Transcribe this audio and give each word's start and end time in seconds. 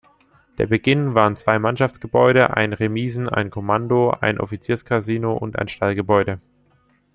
Der 0.57 0.65
Beginn 0.65 1.13
waren 1.13 1.35
zwei 1.35 1.59
Mannschaftsgebäude, 1.59 2.57
ein 2.57 2.73
Remisen-, 2.73 3.29
ein 3.29 3.51
Kommando-, 3.51 4.09
ein 4.09 4.39
Offizierskasino- 4.39 5.37
und 5.37 5.59
ein 5.59 5.67
Stallgebäude. 5.67 6.41